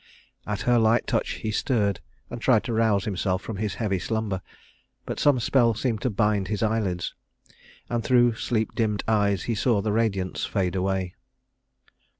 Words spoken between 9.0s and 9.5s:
eyes